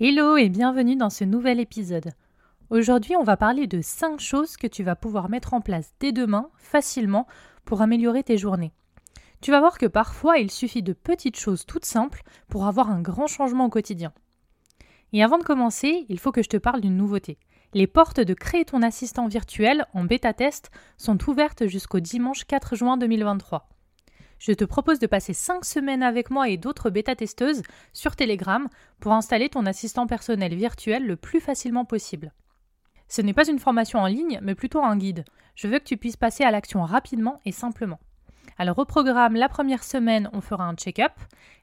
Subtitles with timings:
[0.00, 2.14] Hello et bienvenue dans ce nouvel épisode.
[2.68, 6.10] Aujourd'hui, on va parler de 5 choses que tu vas pouvoir mettre en place dès
[6.10, 7.28] demain facilement
[7.64, 8.72] pour améliorer tes journées.
[9.40, 13.02] Tu vas voir que parfois il suffit de petites choses toutes simples pour avoir un
[13.02, 14.12] grand changement au quotidien.
[15.12, 17.38] Et avant de commencer, il faut que je te parle d'une nouveauté.
[17.72, 22.96] Les portes de Créer ton assistant virtuel en bêta-test sont ouvertes jusqu'au dimanche 4 juin
[22.96, 23.68] 2023.
[24.38, 28.68] Je te propose de passer 5 semaines avec moi et d'autres bêta-testeuses sur Telegram
[29.00, 32.32] pour installer ton assistant personnel virtuel le plus facilement possible.
[33.08, 35.24] Ce n'est pas une formation en ligne, mais plutôt un guide.
[35.54, 38.00] Je veux que tu puisses passer à l'action rapidement et simplement.
[38.58, 41.12] Alors au programme, la première semaine, on fera un check-up,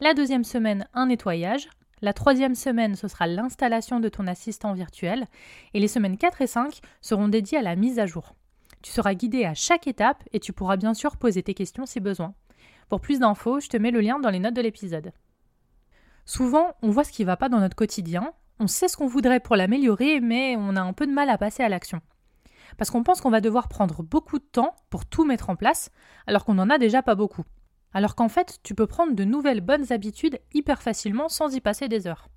[0.00, 1.68] la deuxième semaine, un nettoyage,
[2.02, 5.26] la troisième semaine, ce sera l'installation de ton assistant virtuel,
[5.72, 8.34] et les semaines 4 et 5 seront dédiées à la mise à jour.
[8.82, 11.98] Tu seras guidé à chaque étape et tu pourras bien sûr poser tes questions si
[11.98, 12.34] besoin.
[12.88, 15.12] Pour plus d'infos, je te mets le lien dans les notes de l'épisode.
[16.24, 19.06] Souvent, on voit ce qui ne va pas dans notre quotidien, on sait ce qu'on
[19.06, 22.00] voudrait pour l'améliorer, mais on a un peu de mal à passer à l'action.
[22.78, 25.90] Parce qu'on pense qu'on va devoir prendre beaucoup de temps pour tout mettre en place,
[26.26, 27.44] alors qu'on n'en a déjà pas beaucoup.
[27.92, 31.88] Alors qu'en fait, tu peux prendre de nouvelles bonnes habitudes hyper facilement sans y passer
[31.88, 32.28] des heures.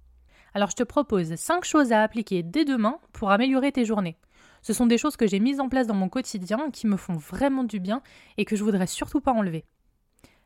[0.54, 4.18] Alors je te propose 5 choses à appliquer dès demain pour améliorer tes journées.
[4.62, 7.16] Ce sont des choses que j'ai mises en place dans mon quotidien qui me font
[7.16, 8.02] vraiment du bien
[8.38, 9.66] et que je voudrais surtout pas enlever.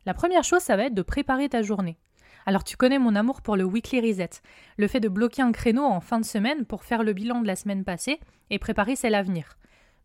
[0.05, 1.97] La première chose, ça va être de préparer ta journée.
[2.45, 4.41] Alors tu connais mon amour pour le weekly reset,
[4.77, 7.47] le fait de bloquer un créneau en fin de semaine pour faire le bilan de
[7.47, 8.19] la semaine passée
[8.49, 9.57] et préparer celle à venir.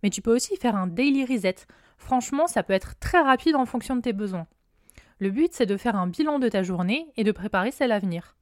[0.02, 1.56] Mais tu peux aussi faire un daily reset.
[1.96, 4.46] Franchement, ça peut être très rapide en fonction de tes besoins.
[5.18, 7.98] Le but, c'est de faire un bilan de ta journée et de préparer celle à
[7.98, 8.36] venir.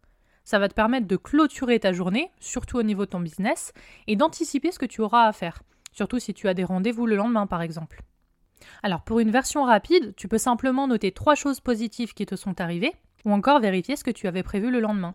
[0.45, 3.73] Ça va te permettre de clôturer ta journée, surtout au niveau de ton business,
[4.07, 7.17] et d'anticiper ce que tu auras à faire, surtout si tu as des rendez-vous le
[7.17, 8.03] lendemain par exemple.
[8.83, 12.61] Alors pour une version rapide, tu peux simplement noter trois choses positives qui te sont
[12.61, 12.95] arrivées,
[13.25, 15.15] ou encore vérifier ce que tu avais prévu le lendemain.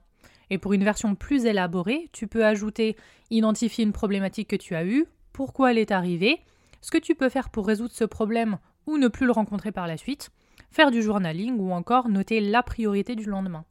[0.49, 2.97] Et pour une version plus élaborée, tu peux ajouter
[3.29, 6.41] identifier une problématique que tu as eue, pourquoi elle est arrivée,
[6.81, 9.87] ce que tu peux faire pour résoudre ce problème ou ne plus le rencontrer par
[9.87, 10.29] la suite,
[10.71, 13.65] faire du journaling ou encore noter la priorité du lendemain.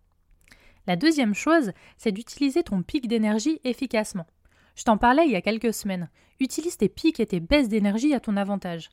[0.87, 4.27] La deuxième chose, c'est d'utiliser ton pic d'énergie efficacement.
[4.75, 6.09] Je t'en parlais il y a quelques semaines.
[6.41, 8.89] Utilise tes pics et tes baisses d'énergie à ton avantage.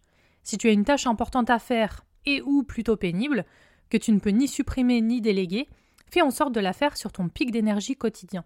[0.48, 3.44] Si tu as une tâche importante à faire et ou plutôt pénible,
[3.90, 5.68] que tu ne peux ni supprimer ni déléguer,
[6.10, 8.46] fais en sorte de la faire sur ton pic d'énergie quotidien.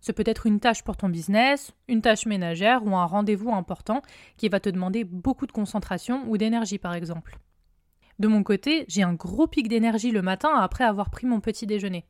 [0.00, 4.02] Ce peut être une tâche pour ton business, une tâche ménagère ou un rendez-vous important
[4.38, 7.38] qui va te demander beaucoup de concentration ou d'énergie par exemple.
[8.18, 11.64] De mon côté, j'ai un gros pic d'énergie le matin après avoir pris mon petit
[11.64, 12.06] déjeuner.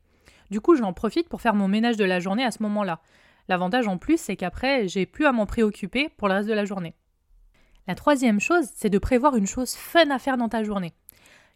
[0.49, 3.03] Du coup, j'en profite pour faire mon ménage de la journée à ce moment-là.
[3.49, 6.65] L'avantage en plus, c'est qu'après, j'ai plus à m'en préoccuper pour le reste de la
[6.65, 6.95] journée.
[7.87, 10.93] La troisième chose, c'est de prévoir une chose fun à faire dans ta journée.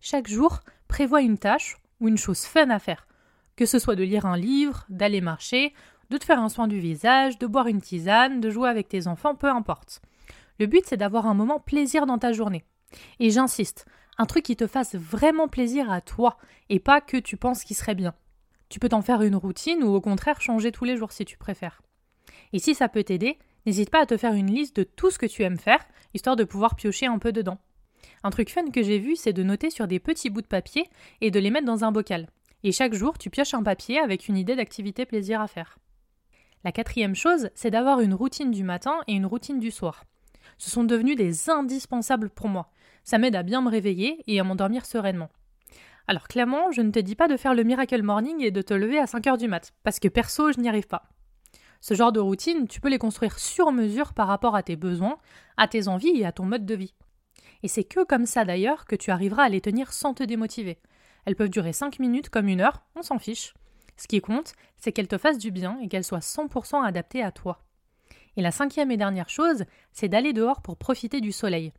[0.02, 3.08] Chaque jour, prévois une tâche ou une chose fun à faire.
[3.56, 5.74] Que ce soit de lire un livre, d'aller marcher,
[6.10, 9.08] de te faire un soin du visage, de boire une tisane, de jouer avec tes
[9.08, 10.02] enfants, peu importe.
[10.60, 12.64] Le but, c'est d'avoir un moment plaisir dans ta journée.
[13.20, 13.86] Et j'insiste,
[14.18, 16.38] un truc qui te fasse vraiment plaisir à toi
[16.70, 18.14] et pas que tu penses qu'il serait bien.
[18.70, 21.38] Tu peux t'en faire une routine ou au contraire changer tous les jours si tu
[21.38, 21.82] préfères.
[22.54, 25.20] Et si ça peut t'aider, n'hésite pas à te faire une liste de tout ce
[25.20, 27.60] que tu aimes faire, histoire de pouvoir piocher un peu dedans.
[28.24, 30.90] Un truc fun que j'ai vu, c'est de noter sur des petits bouts de papier
[31.22, 32.28] et de les mettre dans un bocal.
[32.64, 35.78] Et chaque jour, tu pioches un papier avec une idée d'activité plaisir à faire.
[36.64, 40.04] La quatrième chose, c'est d'avoir une routine du matin et une routine du soir.
[40.58, 42.72] Ce sont devenus des indispensables pour moi.
[43.04, 45.30] Ça m'aide à bien me réveiller et à m'endormir sereinement.
[46.08, 48.74] Alors clairement, je ne te dis pas de faire le miracle morning et de te
[48.74, 51.10] lever à 5 heures du mat, parce que perso, je n'y arrive pas.
[51.88, 55.20] Ce genre de routine, tu peux les construire sur mesure par rapport à tes besoins,
[55.56, 56.96] à tes envies et à ton mode de vie.
[57.62, 60.80] Et c'est que comme ça d'ailleurs que tu arriveras à les tenir sans te démotiver.
[61.26, 63.54] Elles peuvent durer 5 minutes comme une heure, on s'en fiche.
[63.98, 67.32] Ce qui compte, c'est qu'elles te fassent du bien et qu'elles soient 100% adaptées à
[67.32, 67.60] toi.
[68.36, 71.72] Et la cinquième et dernière chose, c'est d'aller dehors pour profiter du soleil.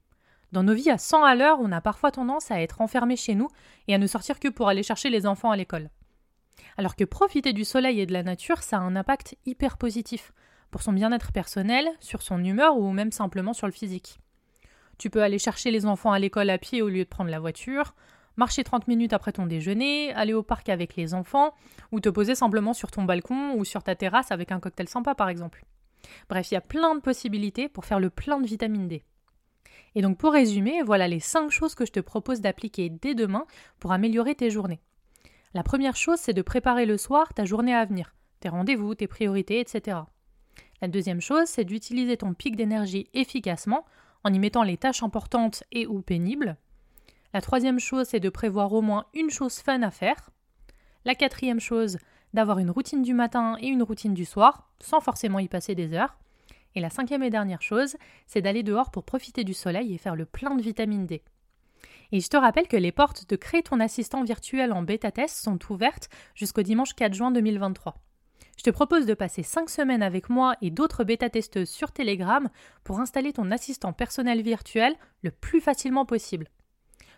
[0.53, 3.35] Dans nos vies à 100 à l'heure, on a parfois tendance à être enfermés chez
[3.35, 3.49] nous
[3.89, 5.91] et à ne sortir que pour aller chercher les enfants à l'école.
[6.77, 10.33] Alors que profiter du soleil et de la nature, ça a un impact hyper positif
[10.71, 14.19] pour son bien-être personnel, sur son humeur ou même simplement sur le physique.
[14.99, 17.41] Tu peux aller chercher les enfants à l'école à pied au lieu de prendre la
[17.41, 17.95] voiture,
[18.37, 21.55] marcher 30 minutes après ton déjeuner, aller au parc avec les enfants,
[21.93, 25.15] ou te poser simplement sur ton balcon ou sur ta terrasse avec un cocktail sympa
[25.15, 25.65] par exemple.
[26.29, 29.03] Bref, il y a plein de possibilités pour faire le plein de vitamine D.
[29.95, 33.47] Et donc pour résumer, voilà les 5 choses que je te propose d'appliquer dès demain
[33.81, 34.81] pour améliorer tes journées.
[35.57, 39.07] La première chose, c'est de préparer le soir ta journée à venir, tes rendez-vous, tes
[39.07, 40.01] priorités, etc.
[40.83, 43.87] La deuxième chose, c'est d'utiliser ton pic d'énergie efficacement
[44.23, 46.59] en y mettant les tâches importantes et ou pénibles.
[47.33, 50.29] La troisième chose, c'est de prévoir au moins une chose fun à faire.
[51.07, 51.97] La quatrième chose,
[52.35, 55.95] d'avoir une routine du matin et une routine du soir, sans forcément y passer des
[55.95, 56.19] heures.
[56.75, 60.17] Et la cinquième et dernière chose, c'est d'aller dehors pour profiter du soleil et faire
[60.17, 61.23] le plein de vitamine D.
[62.13, 65.37] Et je te rappelle que les portes de Créer ton assistant virtuel en bêta test
[65.37, 67.97] sont ouvertes jusqu'au dimanche 4 juin 2023.
[68.57, 72.49] Je te propose de passer 5 semaines avec moi et d'autres bêta-testeuses sur Telegram
[72.85, 76.49] pour installer ton assistant personnel virtuel le plus facilement possible.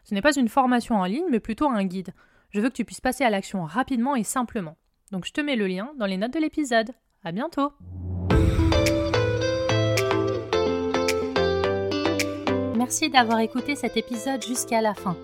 [0.04, 2.12] Ce n'est pas une formation en ligne, mais plutôt un guide.
[2.50, 4.76] Je veux que tu puisses passer à l'action rapidement et simplement.
[5.12, 6.92] Donc je te mets le lien dans les notes de l'épisode.
[7.22, 7.72] À bientôt!
[12.88, 15.14] Merci d'avoir écouté cet épisode jusqu'à la fin.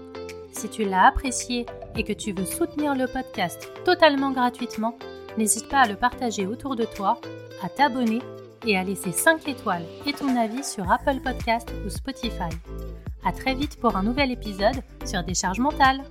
[0.53, 1.65] Si tu l'as apprécié
[1.97, 4.99] et que tu veux soutenir le podcast totalement gratuitement,
[5.39, 7.19] n'hésite pas à le partager autour de toi,
[7.63, 8.21] à t'abonner
[8.67, 12.55] et à laisser 5 étoiles et ton avis sur Apple Podcast ou Spotify.
[13.25, 16.03] À très vite pour un nouvel épisode sur Décharge mentale.